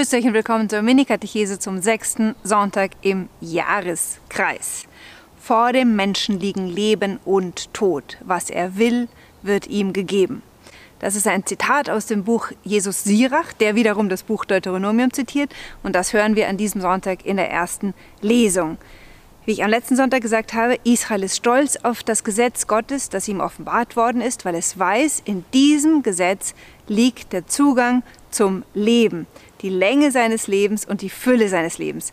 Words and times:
Grüßt 0.00 0.14
euch 0.14 0.24
und 0.24 0.32
willkommen 0.32 0.70
zur 0.70 0.80
Mini-Katechese 0.80 1.58
zum 1.58 1.82
sechsten 1.82 2.34
Sonntag 2.42 2.92
im 3.02 3.28
Jahreskreis. 3.42 4.84
Vor 5.38 5.74
dem 5.74 5.94
Menschen 5.94 6.40
liegen 6.40 6.66
Leben 6.68 7.20
und 7.26 7.74
Tod. 7.74 8.16
Was 8.24 8.48
er 8.48 8.78
will, 8.78 9.08
wird 9.42 9.66
ihm 9.66 9.92
gegeben. 9.92 10.40
Das 11.00 11.16
ist 11.16 11.26
ein 11.26 11.44
Zitat 11.44 11.90
aus 11.90 12.06
dem 12.06 12.24
Buch 12.24 12.50
Jesus 12.64 13.04
Sirach, 13.04 13.52
der 13.52 13.74
wiederum 13.74 14.08
das 14.08 14.22
Buch 14.22 14.46
Deuteronomium 14.46 15.12
zitiert. 15.12 15.52
Und 15.82 15.94
das 15.94 16.14
hören 16.14 16.34
wir 16.34 16.48
an 16.48 16.56
diesem 16.56 16.80
Sonntag 16.80 17.26
in 17.26 17.36
der 17.36 17.50
ersten 17.50 17.92
Lesung. 18.22 18.78
Wie 19.46 19.52
ich 19.52 19.64
am 19.64 19.70
letzten 19.70 19.96
Sonntag 19.96 20.20
gesagt 20.20 20.52
habe, 20.52 20.78
Israel 20.84 21.22
ist 21.22 21.36
stolz 21.36 21.76
auf 21.76 22.02
das 22.02 22.24
Gesetz 22.24 22.66
Gottes, 22.66 23.08
das 23.08 23.26
ihm 23.26 23.40
offenbart 23.40 23.96
worden 23.96 24.20
ist, 24.20 24.44
weil 24.44 24.54
es 24.54 24.78
weiß, 24.78 25.22
in 25.24 25.44
diesem 25.54 26.02
Gesetz 26.02 26.54
liegt 26.88 27.32
der 27.32 27.46
Zugang 27.46 28.02
zum 28.30 28.64
Leben 28.74 29.26
die 29.62 29.70
Länge 29.70 30.10
seines 30.10 30.46
Lebens 30.46 30.84
und 30.84 31.00
die 31.00 31.10
Fülle 31.10 31.48
seines 31.48 31.78
Lebens. 31.78 32.12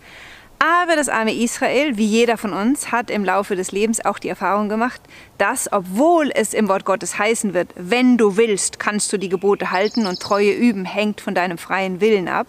Aber 0.59 0.95
das 0.95 1.09
arme 1.09 1.35
Israel, 1.35 1.97
wie 1.97 2.05
jeder 2.05 2.37
von 2.37 2.53
uns, 2.53 2.91
hat 2.91 3.11
im 3.11 3.23
Laufe 3.23 3.55
des 3.55 3.71
Lebens 3.71 4.03
auch 4.03 4.17
die 4.17 4.29
Erfahrung 4.29 4.69
gemacht, 4.69 5.01
dass, 5.37 5.71
obwohl 5.71 6.31
es 6.33 6.53
im 6.53 6.67
Wort 6.67 6.85
Gottes 6.85 7.19
heißen 7.19 7.53
wird, 7.53 7.69
wenn 7.75 8.17
du 8.17 8.37
willst, 8.37 8.79
kannst 8.79 9.13
du 9.13 9.17
die 9.17 9.29
Gebote 9.29 9.71
halten 9.71 10.07
und 10.07 10.19
Treue 10.19 10.53
üben, 10.53 10.85
hängt 10.85 11.21
von 11.21 11.35
deinem 11.35 11.57
freien 11.57 12.01
Willen 12.01 12.27
ab, 12.27 12.47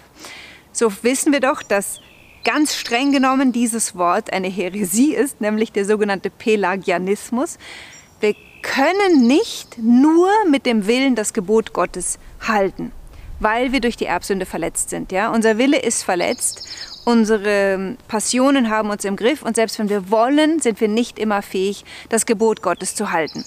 so 0.72 0.90
wissen 1.02 1.32
wir 1.32 1.40
doch, 1.40 1.62
dass 1.62 2.00
ganz 2.44 2.74
streng 2.74 3.12
genommen 3.12 3.52
dieses 3.52 3.96
Wort 3.96 4.32
eine 4.32 4.48
Häresie 4.48 5.14
ist, 5.14 5.40
nämlich 5.40 5.72
der 5.72 5.84
sogenannte 5.84 6.30
Pelagianismus. 6.30 7.58
Wir 8.20 8.34
können 8.62 9.26
nicht 9.26 9.78
nur 9.78 10.30
mit 10.50 10.66
dem 10.66 10.86
Willen 10.86 11.14
das 11.14 11.32
Gebot 11.32 11.72
Gottes 11.72 12.18
halten 12.40 12.92
weil 13.40 13.72
wir 13.72 13.80
durch 13.80 13.96
die 13.96 14.06
Erbsünde 14.06 14.46
verletzt 14.46 14.90
sind. 14.90 15.12
Ja? 15.12 15.30
Unser 15.30 15.58
Wille 15.58 15.78
ist 15.78 16.02
verletzt, 16.02 16.68
unsere 17.04 17.96
Passionen 18.08 18.70
haben 18.70 18.90
uns 18.90 19.04
im 19.04 19.16
Griff 19.16 19.42
und 19.42 19.56
selbst 19.56 19.78
wenn 19.78 19.88
wir 19.88 20.10
wollen, 20.10 20.60
sind 20.60 20.80
wir 20.80 20.88
nicht 20.88 21.18
immer 21.18 21.42
fähig, 21.42 21.84
das 22.08 22.26
Gebot 22.26 22.62
Gottes 22.62 22.94
zu 22.94 23.12
halten. 23.12 23.44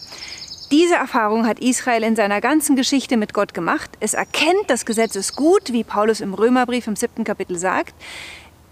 Diese 0.71 0.95
Erfahrung 0.95 1.45
hat 1.45 1.59
Israel 1.59 2.03
in 2.03 2.15
seiner 2.15 2.39
ganzen 2.39 2.77
Geschichte 2.77 3.17
mit 3.17 3.33
Gott 3.33 3.53
gemacht. 3.53 3.91
Es 3.99 4.13
erkennt, 4.13 4.69
das 4.69 4.85
Gesetz 4.85 5.17
ist 5.17 5.35
gut, 5.35 5.73
wie 5.73 5.83
Paulus 5.83 6.21
im 6.21 6.33
Römerbrief 6.33 6.87
im 6.87 6.95
siebten 6.95 7.25
Kapitel 7.25 7.57
sagt. 7.57 7.93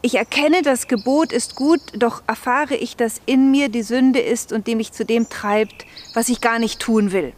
Ich 0.02 0.16
erkenne, 0.16 0.62
das 0.62 0.88
Gebot 0.88 1.34
ist 1.34 1.56
gut, 1.56 1.82
doch 1.94 2.24
erfahre 2.26 2.76
ich, 2.76 2.96
dass 2.96 3.22
in 3.26 3.52
mir 3.52 3.68
die 3.68 3.82
Sünde 3.84 4.20
ist 4.20 4.54
und 4.54 4.68
die 4.68 4.76
mich 4.76 4.94
zu 4.94 5.04
dem 5.04 5.28
treibt, 5.28 5.86
was 6.14 6.30
ich 6.30 6.40
gar 6.40 6.58
nicht 6.58 6.80
tun 6.80 7.12
will. 7.12 7.34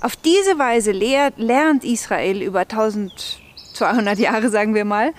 Auf 0.00 0.14
diese 0.14 0.56
Weise 0.56 0.92
lehrt, 0.92 1.36
lernt 1.36 1.84
Israel 1.84 2.42
über 2.42 2.60
1200 2.60 4.18
Jahre, 4.20 4.50
sagen 4.50 4.74
wir 4.74 4.84
mal, 4.84 5.12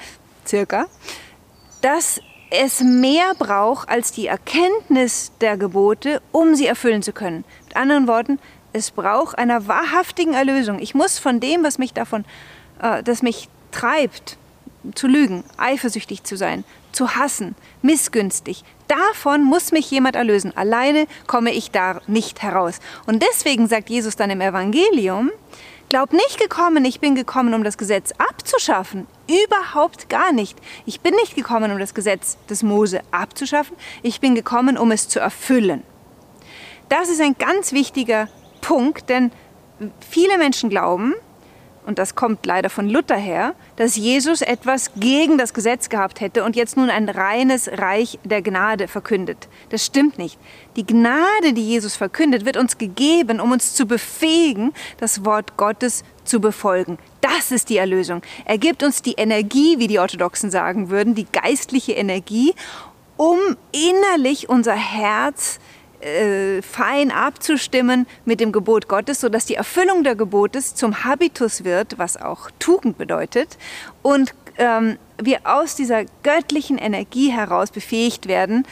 circa, 0.46 0.86
dass 1.82 2.22
es 2.52 2.80
mehr 2.80 3.34
braucht 3.38 3.90
als 3.90 4.14
die 4.14 4.28
Erkenntnis 4.28 5.34
der 5.42 5.58
Gebote, 5.58 6.22
um 6.32 6.56
sie 6.56 6.68
erfüllen 6.68 7.04
zu 7.04 7.12
können. 7.12 7.44
Mit 7.66 7.76
anderen 7.76 8.08
Worten, 8.08 8.40
es 8.72 8.92
braucht 8.92 9.38
einer 9.38 9.68
wahrhaftigen 9.68 10.34
Erlösung. 10.34 10.80
Ich 10.80 10.96
muss 10.96 11.20
von 11.20 11.42
dem, 11.42 11.66
was 11.66 11.80
mich 11.80 11.94
davon, 11.94 12.24
äh, 12.82 13.04
das 13.04 13.22
mich 13.22 13.50
treibt, 13.72 14.38
zu 14.96 15.08
lügen, 15.08 15.44
eifersüchtig 15.58 16.24
zu 16.24 16.38
sein, 16.38 16.64
zu 16.92 17.16
hassen, 17.16 17.56
missgünstig. 17.82 18.64
Davon 18.88 19.44
muss 19.44 19.72
mich 19.72 19.90
jemand 19.92 20.16
erlösen. 20.16 20.56
Alleine 20.56 21.08
komme 21.28 21.52
ich 21.52 21.72
da 21.72 22.02
nicht 22.08 22.42
heraus. 22.42 22.80
Und 23.06 23.24
deswegen 23.24 23.68
sagt 23.68 23.90
Jesus 23.90 24.16
dann 24.16 24.30
im 24.30 24.42
Evangelium, 24.42 25.32
Glaub 25.90 26.12
nicht 26.12 26.38
gekommen, 26.38 26.84
ich 26.84 27.00
bin 27.00 27.16
gekommen, 27.16 27.54
um 27.54 27.64
das 27.64 27.78
Gesetz 27.78 28.12
abzuschaffen. 28.18 29.08
Überhaupt 29.46 30.10
gar 30.10 30.34
nicht. 30.34 30.60
Ich 30.86 31.00
bin 31.00 31.16
nicht 31.16 31.34
gekommen, 31.34 31.72
um 31.72 31.80
das 31.80 31.94
Gesetz 31.94 32.38
des 32.50 32.62
Mose 32.62 33.00
abzuschaffen. 33.12 33.78
Ich 34.04 34.20
bin 34.20 34.36
gekommen, 34.36 34.78
um 34.78 34.92
es 34.92 35.08
zu 35.08 35.22
erfüllen. 35.22 35.84
Das 36.90 37.08
ist 37.08 37.22
ein 37.22 37.38
ganz 37.38 37.72
wichtiger 37.72 38.28
Punkt, 38.60 39.10
denn 39.10 39.32
viele 40.10 40.38
Menschen 40.38 40.70
glauben, 40.70 41.14
und 41.88 42.00
das 42.00 42.16
kommt 42.16 42.46
leider 42.46 42.70
von 42.70 42.90
Luther 42.90 43.16
her, 43.16 43.56
dass 43.78 43.96
Jesus 43.96 44.42
etwas 44.42 44.92
gegen 44.98 45.38
das 45.38 45.54
Gesetz 45.54 45.88
gehabt 45.88 46.20
hätte 46.20 46.44
und 46.44 46.58
jetzt 46.58 46.76
nun 46.76 46.90
ein 46.90 47.08
reines 47.08 47.70
Reich 47.70 48.20
der 48.26 48.42
Gnade 48.42 48.90
verkündet. 48.90 49.48
Das 49.70 49.86
stimmt 49.86 50.18
nicht. 50.18 50.38
Die 50.76 50.86
Gnade, 50.86 51.54
die 51.54 51.66
Jesus 51.66 51.96
verkündet, 51.96 52.46
wird 52.46 52.58
uns 52.58 52.78
gegeben, 52.78 53.40
um 53.40 53.54
uns 53.54 53.74
zu 53.74 53.86
befähigen, 53.86 54.74
das 54.98 55.24
Wort 55.24 55.56
Gottes 55.56 56.04
zu 56.26 56.42
befolgen. 56.42 56.98
Das 57.22 57.52
ist 57.52 57.70
die 57.70 57.78
Erlösung. 57.78 58.22
Er 58.44 58.58
gibt 58.58 58.84
uns 58.84 59.02
die 59.02 59.14
Energie, 59.14 59.80
wie 59.80 59.88
die 59.88 60.00
Orthodoxen 60.00 60.52
sagen 60.52 60.90
würden, 60.90 61.16
die 61.16 61.26
geistliche 61.32 61.94
Energie, 61.94 62.54
um 63.16 63.40
innerlich 63.72 64.50
unser 64.50 64.76
Herz 64.76 65.54
zu 65.54 65.77
äh, 66.02 66.62
fein 66.62 67.12
abzustimmen 67.12 68.08
mit 68.26 68.40
dem 68.40 68.52
Gebot 68.52 68.88
Gottes, 68.88 69.22
sodass 69.22 69.46
die 69.46 69.56
Erfüllung 69.56 70.04
der 70.04 70.16
Gebotes 70.16 70.76
zum 70.76 71.04
Habitus 71.04 71.64
wird, 71.64 71.98
was 71.98 72.18
auch 72.18 72.50
Tugend 72.60 72.98
bedeutet, 72.98 73.58
und 74.02 74.34
ähm, 74.58 74.98
wir 75.22 75.40
aus 75.44 75.76
dieser 75.76 76.06
göttlichen 76.24 76.78
Energie 76.78 77.32
heraus 77.32 77.72
befähigt 77.72 78.28
werden, 78.28 78.66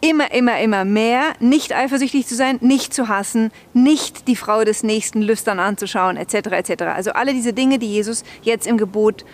immer, 0.00 0.32
immer, 0.32 0.58
immer 0.60 0.84
mehr, 0.84 1.34
nicht 1.40 1.74
eifersüchtig 1.74 2.26
zu 2.26 2.34
sein, 2.34 2.58
nicht 2.60 2.94
zu 2.94 3.08
hassen, 3.08 3.50
nicht 3.74 4.28
die 4.28 4.36
Frau 4.36 4.64
des 4.64 4.82
Nächsten 4.82 5.22
lüstern 5.22 5.58
anzuschauen, 5.60 6.16
etc., 6.16 6.34
etc. 6.52 6.82
Also 6.84 7.12
alle 7.12 7.32
diese 7.32 7.52
Dinge, 7.52 7.78
die 7.78 7.88
Jesus 7.88 8.24
jetzt 8.42 8.66
im 8.66 8.78
Gebot 8.78 9.24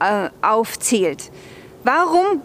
äh, 0.00 0.30
aufzählt. 0.40 1.30
Warum 1.84 2.42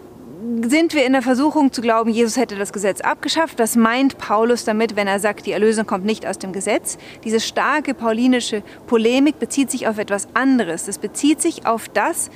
sind 0.62 0.94
wir 0.94 1.04
in 1.04 1.12
der 1.12 1.22
Versuchung 1.22 1.72
zu 1.72 1.80
glauben, 1.80 2.10
Jesus 2.10 2.36
hätte 2.36 2.56
das 2.56 2.72
Gesetz 2.72 3.00
abgeschafft. 3.00 3.58
Das 3.58 3.74
meint 3.76 4.18
Paulus 4.18 4.64
damit, 4.64 4.94
wenn 4.94 5.08
er 5.08 5.18
sagt, 5.18 5.46
die 5.46 5.52
Erlösung 5.52 5.86
kommt 5.86 6.04
nicht 6.04 6.26
aus 6.26 6.38
dem 6.38 6.52
Gesetz. 6.52 6.96
Diese 7.24 7.40
starke 7.40 7.94
paulinische 7.94 8.62
Polemik 8.86 9.38
bezieht 9.38 9.70
sich 9.70 9.88
auf 9.88 9.98
etwas 9.98 10.28
anderes. 10.34 10.86
Es 10.86 10.98
bezieht 10.98 11.40
sich 11.42 11.66
auf 11.66 11.88
das, 11.88 12.30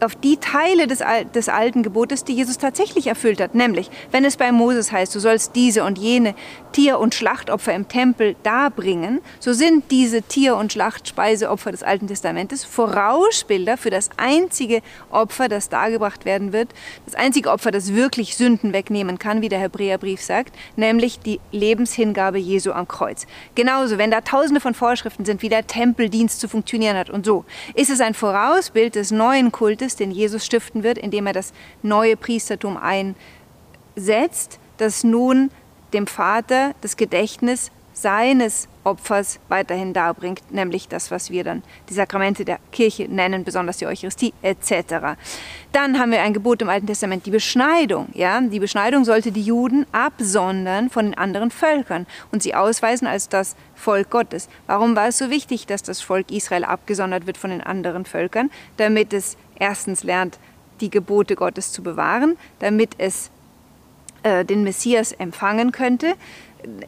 auf 0.00 0.14
die 0.14 0.36
Teile 0.36 0.86
des, 0.86 1.02
des 1.34 1.48
alten 1.48 1.82
Gebotes, 1.82 2.24
die 2.24 2.34
Jesus 2.34 2.58
tatsächlich 2.58 3.06
erfüllt 3.06 3.40
hat. 3.40 3.54
Nämlich, 3.54 3.90
wenn 4.10 4.24
es 4.24 4.36
bei 4.36 4.52
Moses 4.52 4.92
heißt, 4.92 5.14
du 5.14 5.20
sollst 5.20 5.54
diese 5.54 5.84
und 5.84 5.98
jene 5.98 6.34
Tier- 6.72 6.98
und 6.98 7.14
Schlachtopfer 7.14 7.74
im 7.74 7.88
Tempel 7.88 8.36
darbringen, 8.42 9.20
so 9.40 9.52
sind 9.52 9.90
diese 9.90 10.22
Tier- 10.22 10.56
und 10.56 10.72
Schlachtspeiseopfer 10.72 11.70
des 11.70 11.82
Alten 11.82 12.08
Testamentes 12.08 12.64
Vorausbilder 12.64 13.76
für 13.76 13.90
das 13.90 14.10
einzige 14.16 14.82
Opfer, 15.10 15.48
das 15.48 15.68
dargebracht 15.68 16.24
werden 16.24 16.52
wird, 16.52 16.68
das 17.06 17.14
einzige 17.14 17.50
Opfer, 17.50 17.70
das 17.70 17.94
wirklich 17.94 18.36
Sünden 18.36 18.72
wegnehmen 18.72 19.18
kann, 19.18 19.40
wie 19.40 19.48
der 19.48 19.60
Hebräerbrief 19.60 20.20
sagt, 20.20 20.54
nämlich 20.76 21.20
die 21.20 21.40
Lebenshingabe 21.52 22.38
Jesu 22.38 22.72
am 22.72 22.88
Kreuz. 22.88 23.26
Genauso, 23.54 23.96
wenn 23.96 24.10
da 24.10 24.20
tausende 24.20 24.60
von 24.60 24.74
Vorschriften 24.74 25.24
sind, 25.24 25.42
wie 25.42 25.48
der 25.48 25.66
Tempeldienst 25.66 26.40
zu 26.40 26.48
funktionieren 26.48 26.96
hat 26.96 27.08
und 27.08 27.24
so, 27.24 27.44
ist 27.74 27.90
es 27.90 28.00
ein 28.00 28.14
Vorausbild 28.14 28.96
des 28.96 29.10
neuen 29.10 29.52
Kultes, 29.52 29.85
Gottes, 29.86 29.96
den 29.96 30.10
Jesus 30.10 30.44
stiften 30.44 30.82
wird, 30.82 30.98
indem 30.98 31.28
er 31.28 31.32
das 31.32 31.52
neue 31.82 32.16
Priestertum 32.16 32.76
einsetzt, 32.76 34.58
das 34.78 35.04
nun 35.04 35.50
dem 35.92 36.08
Vater 36.08 36.74
das 36.80 36.96
Gedächtnis 36.96 37.70
seines 37.96 38.68
Opfers 38.84 39.40
weiterhin 39.48 39.94
darbringt, 39.94 40.42
nämlich 40.50 40.86
das, 40.86 41.10
was 41.10 41.30
wir 41.30 41.44
dann 41.44 41.62
die 41.88 41.94
Sakramente 41.94 42.44
der 42.44 42.58
Kirche 42.70 43.08
nennen, 43.08 43.42
besonders 43.42 43.78
die 43.78 43.86
Eucharistie 43.86 44.34
etc. 44.42 45.16
Dann 45.72 45.98
haben 45.98 46.12
wir 46.12 46.20
ein 46.20 46.34
Gebot 46.34 46.60
im 46.60 46.68
Alten 46.68 46.86
Testament, 46.86 47.24
die 47.24 47.30
Beschneidung. 47.30 48.08
Ja? 48.12 48.38
Die 48.40 48.60
Beschneidung 48.60 49.04
sollte 49.06 49.32
die 49.32 49.42
Juden 49.42 49.86
absondern 49.92 50.90
von 50.90 51.06
den 51.06 51.18
anderen 51.18 51.50
Völkern 51.50 52.06
und 52.30 52.42
sie 52.42 52.54
ausweisen 52.54 53.08
als 53.08 53.30
das 53.30 53.56
Volk 53.74 54.10
Gottes. 54.10 54.50
Warum 54.66 54.94
war 54.94 55.08
es 55.08 55.18
so 55.18 55.30
wichtig, 55.30 55.66
dass 55.66 55.82
das 55.82 56.02
Volk 56.02 56.30
Israel 56.30 56.64
abgesondert 56.64 57.26
wird 57.26 57.38
von 57.38 57.50
den 57.50 57.62
anderen 57.62 58.04
Völkern? 58.04 58.50
Damit 58.76 59.14
es 59.14 59.38
erstens 59.58 60.04
lernt, 60.04 60.38
die 60.82 60.90
Gebote 60.90 61.34
Gottes 61.34 61.72
zu 61.72 61.82
bewahren, 61.82 62.36
damit 62.58 62.90
es 62.98 63.30
äh, 64.26 64.44
den 64.44 64.64
Messias 64.64 65.12
empfangen 65.12 65.70
könnte. 65.70 66.14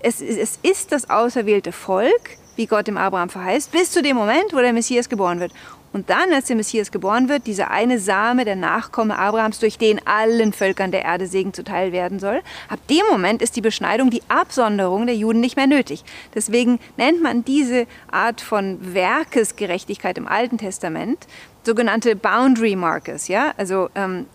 Es, 0.03 0.21
es 0.21 0.59
ist 0.63 0.91
das 0.91 1.09
auserwählte 1.09 1.71
Volk, 1.71 2.31
wie 2.57 2.67
Gott 2.67 2.89
dem 2.89 2.97
Abraham 2.97 3.29
verheißt, 3.29 3.71
bis 3.71 3.93
zu 3.93 4.03
dem 4.03 4.17
Moment, 4.17 4.53
wo 4.53 4.59
der 4.59 4.73
Messias 4.73 5.09
geboren 5.09 5.39
wird. 5.39 5.53
Und 5.93 6.11
dann, 6.11 6.33
als 6.33 6.47
der 6.47 6.57
Messias 6.57 6.91
geboren 6.91 7.29
wird, 7.29 7.47
dieser 7.47 7.71
eine 7.71 8.01
Same, 8.01 8.45
der 8.45 8.57
Nachkomme 8.57 9.17
Abrahams, 9.17 9.61
durch 9.61 9.79
den 9.79 10.05
allen 10.05 10.53
Völkern 10.53 10.91
der 10.91 11.05
Erde 11.05 11.29
Segen 11.29 11.55
zuteil 11.55 11.93
werden 11.93 12.19
soll, 12.19 12.43
ab 12.69 12.81
dem 12.91 13.07
Moment 13.09 13.41
ist 13.41 13.55
die 13.55 13.61
Beschneidung, 13.61 14.11
die 14.11 14.23
Absonderung 14.29 15.07
der 15.07 15.15
Juden 15.15 15.41
nicht 15.41 15.57
mehr 15.57 15.69
nötig. 15.69 16.05
Deswegen 16.35 16.81
nennt 16.97 17.23
man 17.23 17.45
diese 17.45 17.87
Art 18.11 18.41
von 18.41 18.79
Werkesgerechtigkeit 18.95 20.19
im 20.19 20.27
Alten 20.27 20.59
Testament 20.59 21.27
sogenannte 21.65 22.17
Boundary 22.17 22.75
Markers, 22.75 23.29
ja, 23.29 23.53
also 23.57 23.91
ähm, 23.95 24.27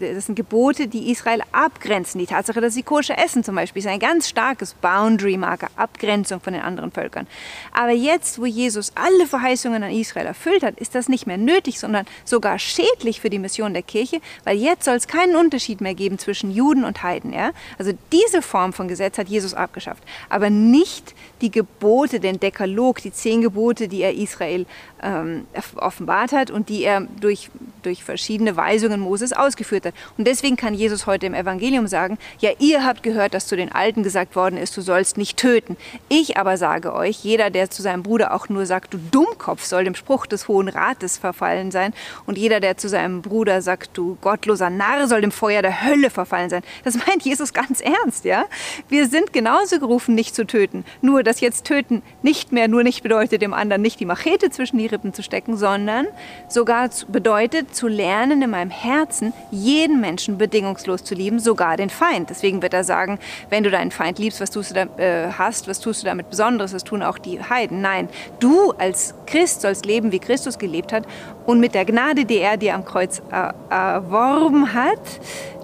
das 0.00 0.26
sind 0.26 0.34
Gebote, 0.34 0.88
die 0.88 1.10
Israel 1.10 1.42
abgrenzen. 1.52 2.18
Die 2.18 2.26
Tatsache, 2.26 2.60
dass 2.60 2.74
sie 2.74 2.82
koscher 2.82 3.18
essen 3.18 3.44
zum 3.44 3.54
Beispiel, 3.54 3.80
ist 3.80 3.88
ein 3.88 3.98
ganz 3.98 4.28
starkes 4.28 4.74
Boundary-Marker, 4.74 5.68
Abgrenzung 5.76 6.40
von 6.40 6.52
den 6.52 6.62
anderen 6.62 6.90
Völkern. 6.90 7.26
Aber 7.72 7.92
jetzt, 7.92 8.38
wo 8.40 8.46
Jesus 8.46 8.92
alle 8.94 9.26
Verheißungen 9.26 9.82
an 9.82 9.90
Israel 9.90 10.26
erfüllt 10.26 10.62
hat, 10.62 10.78
ist 10.78 10.94
das 10.94 11.08
nicht 11.08 11.26
mehr 11.26 11.38
nötig, 11.38 11.78
sondern 11.78 12.06
sogar 12.24 12.58
schädlich 12.58 13.20
für 13.20 13.30
die 13.30 13.38
Mission 13.38 13.72
der 13.72 13.82
Kirche, 13.82 14.20
weil 14.44 14.56
jetzt 14.56 14.84
soll 14.84 14.96
es 14.96 15.08
keinen 15.08 15.36
Unterschied 15.36 15.80
mehr 15.80 15.94
geben 15.94 16.18
zwischen 16.18 16.50
Juden 16.50 16.84
und 16.84 17.02
Heiden. 17.02 17.32
Ja? 17.32 17.50
Also 17.78 17.92
diese 18.12 18.42
Form 18.42 18.72
von 18.72 18.88
Gesetz 18.88 19.18
hat 19.18 19.28
Jesus 19.28 19.54
abgeschafft, 19.54 20.02
aber 20.28 20.50
nicht 20.50 21.14
die 21.40 21.50
Gebote, 21.50 22.20
den 22.20 22.40
Dekalog, 22.40 23.02
die 23.02 23.12
zehn 23.12 23.42
Gebote, 23.42 23.88
die 23.88 24.02
er 24.02 24.14
Israel 24.14 24.66
ähm, 25.02 25.46
offenbart 25.76 26.32
hat 26.32 26.50
und 26.50 26.68
die 26.68 26.84
er 26.84 27.02
durch, 27.20 27.50
durch 27.82 28.02
verschiedene 28.02 28.56
Weisungen 28.56 29.00
Moses 29.00 29.32
ausgeführt 29.32 29.73
hat. 29.82 29.94
Und 30.16 30.26
deswegen 30.26 30.56
kann 30.56 30.74
Jesus 30.74 31.06
heute 31.06 31.26
im 31.26 31.34
Evangelium 31.34 31.86
sagen, 31.86 32.18
ja, 32.38 32.50
ihr 32.58 32.84
habt 32.84 33.02
gehört, 33.02 33.34
dass 33.34 33.46
zu 33.46 33.56
den 33.56 33.72
Alten 33.72 34.02
gesagt 34.02 34.36
worden 34.36 34.56
ist, 34.56 34.76
du 34.76 34.80
sollst 34.80 35.16
nicht 35.16 35.36
töten. 35.36 35.76
Ich 36.08 36.36
aber 36.36 36.56
sage 36.56 36.94
euch, 36.94 37.24
jeder, 37.24 37.50
der 37.50 37.70
zu 37.70 37.82
seinem 37.82 38.02
Bruder 38.02 38.34
auch 38.34 38.48
nur 38.48 38.66
sagt, 38.66 38.94
du 38.94 38.98
Dummkopf, 38.98 39.64
soll 39.64 39.84
dem 39.84 39.94
Spruch 39.94 40.26
des 40.26 40.48
Hohen 40.48 40.68
Rates 40.68 41.18
verfallen 41.18 41.70
sein. 41.70 41.92
Und 42.26 42.38
jeder, 42.38 42.60
der 42.60 42.76
zu 42.76 42.88
seinem 42.88 43.22
Bruder 43.22 43.62
sagt, 43.62 43.96
du 43.96 44.16
gottloser 44.20 44.70
Narr, 44.70 45.08
soll 45.08 45.20
dem 45.20 45.32
Feuer 45.32 45.62
der 45.62 45.82
Hölle 45.84 46.10
verfallen 46.10 46.50
sein. 46.50 46.62
Das 46.84 46.94
meint 47.06 47.22
Jesus 47.24 47.52
ganz 47.52 47.80
ernst, 47.80 48.24
ja? 48.24 48.44
Wir 48.88 49.08
sind 49.08 49.32
genauso 49.32 49.78
gerufen, 49.78 50.14
nicht 50.14 50.34
zu 50.34 50.46
töten. 50.46 50.84
Nur, 51.00 51.22
dass 51.22 51.40
jetzt 51.40 51.64
töten 51.64 52.02
nicht 52.22 52.52
mehr 52.52 52.68
nur 52.68 52.82
nicht 52.82 53.02
bedeutet, 53.02 53.42
dem 53.42 53.54
anderen 53.54 53.82
nicht 53.82 54.00
die 54.00 54.06
Machete 54.06 54.50
zwischen 54.50 54.78
die 54.78 54.86
Rippen 54.86 55.14
zu 55.14 55.22
stecken, 55.22 55.56
sondern 55.56 56.06
sogar 56.48 56.90
bedeutet 57.08 57.74
zu 57.74 57.88
lernen, 57.88 58.42
in 58.42 58.50
meinem 58.50 58.70
Herzen 58.70 59.32
jeden 59.64 60.00
Menschen 60.00 60.38
bedingungslos 60.38 61.02
zu 61.04 61.14
lieben, 61.14 61.38
sogar 61.38 61.76
den 61.76 61.90
Feind. 61.90 62.30
Deswegen 62.30 62.62
wird 62.62 62.74
er 62.74 62.84
sagen, 62.84 63.18
wenn 63.50 63.64
du 63.64 63.70
deinen 63.70 63.90
Feind 63.90 64.18
liebst, 64.18 64.40
was 64.40 64.50
tust 64.50 64.70
du 64.70 64.74
da, 64.74 65.02
äh, 65.02 65.32
hast, 65.32 65.68
was 65.68 65.80
tust 65.80 66.02
du 66.02 66.06
damit 66.06 66.28
Besonderes, 66.28 66.72
das 66.72 66.84
tun 66.84 67.02
auch 67.02 67.18
die 67.18 67.42
Heiden. 67.42 67.80
Nein, 67.80 68.08
du 68.40 68.72
als 68.72 69.14
Christ 69.26 69.62
sollst 69.62 69.86
leben, 69.86 70.12
wie 70.12 70.18
Christus 70.18 70.58
gelebt 70.58 70.92
hat 70.92 71.04
und 71.46 71.60
mit 71.60 71.74
der 71.74 71.84
Gnade, 71.84 72.24
die 72.24 72.38
er 72.38 72.56
dir 72.56 72.74
am 72.74 72.84
Kreuz 72.84 73.22
erworben 73.70 74.74
hat, 74.74 75.00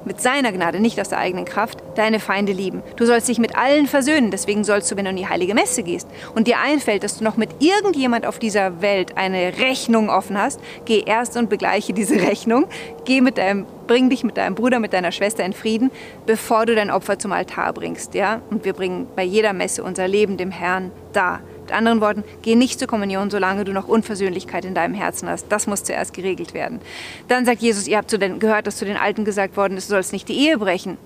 mit 0.04 0.20
seiner 0.20 0.52
Gnade, 0.52 0.80
nicht 0.80 1.00
aus 1.00 1.08
der 1.08 1.18
eigenen 1.18 1.44
Kraft, 1.44 1.78
deine 1.94 2.20
Feinde 2.20 2.52
lieben. 2.52 2.82
Du 2.96 3.06
sollst 3.06 3.28
dich 3.28 3.38
mit 3.38 3.56
allen 3.56 3.86
versöhnen. 3.86 4.30
Deswegen 4.30 4.64
sollst 4.64 4.90
du, 4.90 4.96
wenn 4.96 5.04
du 5.04 5.10
in 5.10 5.16
die 5.16 5.28
heilige 5.28 5.54
Messe 5.54 5.82
gehst 5.82 6.08
und 6.34 6.46
dir 6.46 6.58
einfällt, 6.58 7.04
dass 7.04 7.18
du 7.18 7.24
noch 7.24 7.36
mit 7.36 7.50
irgendjemand 7.60 8.26
auf 8.26 8.38
dieser 8.38 8.80
Welt 8.82 9.16
eine 9.16 9.58
Rechnung 9.58 10.08
offen 10.08 10.38
hast, 10.38 10.60
geh 10.84 11.00
erst 11.00 11.36
und 11.36 11.50
begleiche 11.50 11.92
diese 11.92 12.14
Rechnung. 12.20 12.66
Geh 13.04 13.20
mit 13.20 13.38
deinem, 13.38 13.66
bring 13.86 14.10
dich 14.10 14.24
mit 14.24 14.36
deinem 14.36 14.54
Bruder, 14.54 14.78
mit 14.78 14.92
deiner 14.92 15.12
Schwester 15.12 15.44
in 15.44 15.52
Frieden, 15.52 15.90
bevor 16.26 16.66
du 16.66 16.74
dein 16.74 16.90
Opfer 16.90 17.18
zum 17.18 17.32
Altar 17.32 17.72
bringst. 17.72 18.14
Ja? 18.14 18.40
Und 18.50 18.64
wir 18.64 18.72
bringen 18.72 19.06
bei 19.16 19.24
jeder 19.24 19.52
Messe 19.52 19.82
unser 19.82 20.08
Leben 20.08 20.36
dem 20.36 20.50
Herrn 20.50 20.90
dar. 21.12 21.40
Mit 21.70 21.76
anderen 21.76 22.00
Worten, 22.00 22.24
geh 22.42 22.56
nicht 22.56 22.80
zur 22.80 22.88
Kommunion, 22.88 23.30
solange 23.30 23.62
du 23.62 23.72
noch 23.72 23.86
Unversöhnlichkeit 23.86 24.64
in 24.64 24.74
deinem 24.74 24.92
Herzen 24.92 25.28
hast. 25.28 25.46
Das 25.50 25.68
muss 25.68 25.84
zuerst 25.84 26.12
geregelt 26.12 26.52
werden. 26.52 26.80
Dann 27.28 27.44
sagt 27.44 27.62
Jesus, 27.62 27.86
ihr 27.86 27.96
habt 27.96 28.10
zu 28.10 28.18
den, 28.18 28.40
gehört, 28.40 28.66
dass 28.66 28.76
zu 28.76 28.84
den 28.84 28.96
Alten 28.96 29.24
gesagt 29.24 29.56
worden 29.56 29.76
ist, 29.76 29.88
du 29.88 29.94
sollst 29.94 30.12
nicht 30.12 30.28
die 30.28 30.36
Ehe 30.36 30.58
brechen. 30.58 30.98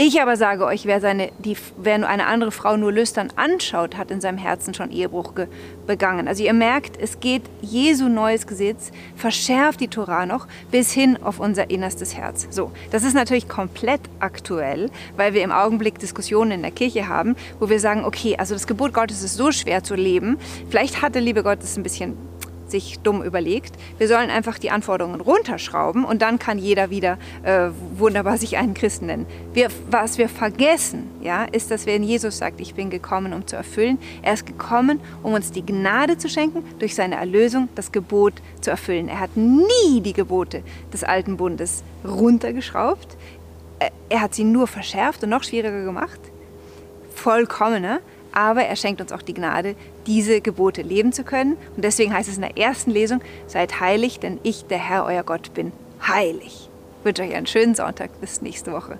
Ich 0.00 0.22
aber 0.22 0.36
sage 0.36 0.64
euch, 0.64 0.86
wer, 0.86 1.00
seine, 1.00 1.32
die, 1.40 1.56
wer 1.76 1.94
eine 2.08 2.26
andere 2.26 2.52
Frau 2.52 2.76
nur 2.76 2.92
lüstern 2.92 3.32
anschaut, 3.34 3.96
hat 3.96 4.12
in 4.12 4.20
seinem 4.20 4.38
Herzen 4.38 4.72
schon 4.72 4.92
Ehebruch 4.92 5.32
begangen. 5.88 6.28
Also 6.28 6.44
ihr 6.44 6.52
merkt, 6.52 6.96
es 6.96 7.18
geht 7.18 7.42
Jesu 7.62 8.08
neues 8.08 8.46
Gesetz, 8.46 8.92
verschärft 9.16 9.80
die 9.80 9.88
Tora 9.88 10.24
noch 10.24 10.46
bis 10.70 10.92
hin 10.92 11.18
auf 11.20 11.40
unser 11.40 11.70
innerstes 11.70 12.16
Herz. 12.16 12.46
So, 12.50 12.70
das 12.92 13.02
ist 13.02 13.14
natürlich 13.14 13.48
komplett 13.48 14.02
aktuell, 14.20 14.88
weil 15.16 15.34
wir 15.34 15.42
im 15.42 15.50
Augenblick 15.50 15.98
Diskussionen 15.98 16.52
in 16.52 16.62
der 16.62 16.70
Kirche 16.70 17.08
haben, 17.08 17.34
wo 17.58 17.68
wir 17.68 17.80
sagen, 17.80 18.04
okay, 18.04 18.36
also 18.38 18.54
das 18.54 18.68
Gebot 18.68 18.94
Gottes 18.94 19.24
ist 19.24 19.34
so 19.34 19.50
schwer 19.50 19.82
zu 19.82 19.96
leben. 19.96 20.38
Vielleicht 20.70 21.02
hat 21.02 21.16
der 21.16 21.22
liebe 21.22 21.42
Gott 21.42 21.58
es 21.60 21.76
ein 21.76 21.82
bisschen 21.82 22.16
sich 22.70 22.98
dumm 23.00 23.22
überlegt. 23.22 23.74
Wir 23.98 24.08
sollen 24.08 24.30
einfach 24.30 24.58
die 24.58 24.70
Anforderungen 24.70 25.20
runterschrauben 25.20 26.04
und 26.04 26.22
dann 26.22 26.38
kann 26.38 26.58
jeder 26.58 26.90
wieder 26.90 27.18
äh, 27.42 27.68
wunderbar 27.96 28.38
sich 28.38 28.56
einen 28.56 28.74
Christen 28.74 29.06
nennen. 29.06 29.26
Wir, 29.52 29.68
was 29.90 30.18
wir 30.18 30.28
vergessen, 30.28 31.10
ja, 31.22 31.44
ist, 31.44 31.70
dass 31.70 31.86
wenn 31.86 32.02
Jesus 32.02 32.38
sagt, 32.38 32.60
ich 32.60 32.74
bin 32.74 32.90
gekommen, 32.90 33.32
um 33.32 33.46
zu 33.46 33.56
erfüllen, 33.56 33.98
er 34.22 34.34
ist 34.34 34.46
gekommen, 34.46 35.00
um 35.22 35.32
uns 35.32 35.50
die 35.52 35.64
Gnade 35.64 36.18
zu 36.18 36.28
schenken, 36.28 36.64
durch 36.78 36.94
seine 36.94 37.16
Erlösung 37.16 37.68
das 37.74 37.92
Gebot 37.92 38.34
zu 38.60 38.70
erfüllen. 38.70 39.08
Er 39.08 39.20
hat 39.20 39.36
nie 39.36 40.00
die 40.00 40.12
Gebote 40.12 40.62
des 40.92 41.04
alten 41.04 41.36
Bundes 41.36 41.82
runtergeschraubt. 42.04 43.16
Er 44.08 44.20
hat 44.20 44.34
sie 44.34 44.44
nur 44.44 44.66
verschärft 44.66 45.22
und 45.22 45.30
noch 45.30 45.44
schwieriger 45.44 45.84
gemacht. 45.84 46.20
Vollkommener 47.14 48.00
aber 48.32 48.64
er 48.64 48.76
schenkt 48.76 49.00
uns 49.00 49.12
auch 49.12 49.22
die 49.22 49.34
Gnade, 49.34 49.74
diese 50.08 50.40
Gebote 50.40 50.82
leben 50.82 51.12
zu 51.12 51.22
können. 51.22 51.56
Und 51.76 51.84
deswegen 51.84 52.12
heißt 52.12 52.28
es 52.28 52.36
in 52.36 52.42
der 52.42 52.56
ersten 52.56 52.90
Lesung, 52.90 53.20
seid 53.46 53.78
heilig, 53.78 54.18
denn 54.18 54.40
ich, 54.42 54.64
der 54.64 54.78
Herr, 54.78 55.04
euer 55.04 55.22
Gott, 55.22 55.54
bin 55.54 55.70
heilig. 56.06 56.68
Ich 56.98 57.04
wünsche 57.04 57.22
euch 57.22 57.34
einen 57.34 57.46
schönen 57.46 57.76
Sonntag. 57.76 58.20
Bis 58.20 58.42
nächste 58.42 58.72
Woche. 58.72 58.98